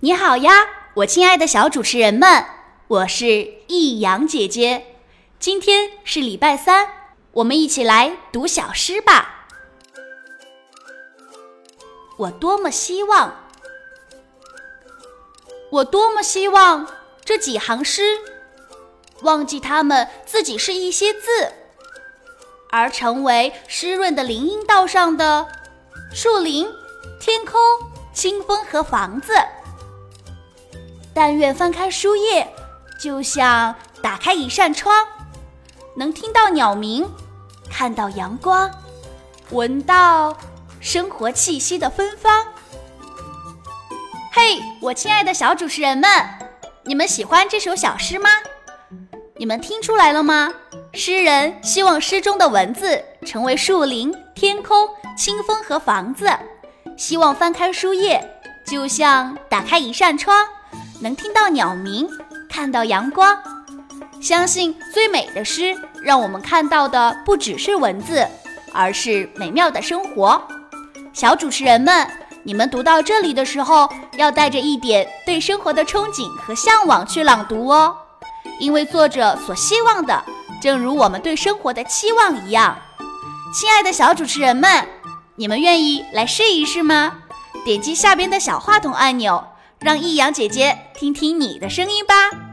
[0.00, 0.52] 你好呀，
[0.94, 2.44] 我亲爱的小主持人们，
[2.86, 4.94] 我是易阳姐姐。
[5.40, 6.88] 今天是礼拜三，
[7.32, 9.48] 我们一起来读小诗吧。
[12.16, 13.48] 我多么希望，
[15.72, 16.86] 我多么希望
[17.24, 18.18] 这几行诗，
[19.22, 21.52] 忘记它们自己是一些字，
[22.70, 25.48] 而成为湿润的林荫道上的
[26.14, 26.68] 树林、
[27.18, 27.60] 天空、
[28.14, 29.32] 清风和房子。
[31.18, 32.46] 但愿翻开书页，
[32.96, 35.04] 就像打开一扇窗，
[35.96, 37.10] 能听到鸟鸣，
[37.68, 38.70] 看到阳光，
[39.50, 40.38] 闻到。
[40.80, 42.46] 生活气息的芬芳。
[44.30, 46.08] 嘿，我亲爱的小主持人们，
[46.84, 48.30] 你们喜欢这首小诗吗？
[49.34, 50.54] 你们听出来了吗？
[50.92, 56.30] 诗人希望诗中的文字成为树林、天空、清风和房子，
[56.96, 58.24] 希望翻开书页，
[58.64, 60.46] 就像打开一扇窗，
[61.00, 62.08] 能听到鸟鸣，
[62.48, 63.36] 看到阳光。
[64.20, 68.26] 相信最美的诗，让我们看到的不只是文字，
[68.72, 70.42] 而是美妙的生活。
[71.12, 72.06] 小主持人们，
[72.42, 77.96] 你们读到这里的时候，要带着一点对生活的憧憬和向往去朗读哦，
[78.58, 80.24] 因为作者所希望的，
[80.60, 82.76] 正如我们对生活的期望一样。
[83.54, 84.84] 亲爱的小主持人们，
[85.36, 87.14] 你们愿意来试一试吗？
[87.64, 89.44] 点击下边的小话筒按钮，
[89.80, 92.47] 让易阳姐姐听听你的声音吧。